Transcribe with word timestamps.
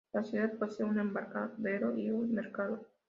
La 0.13 0.23
ciudad 0.23 0.51
posee 0.57 0.83
un 0.83 0.97
embarcadero 0.97 1.95
y 1.95 2.09
un 2.09 2.33
mercado. 2.33 2.87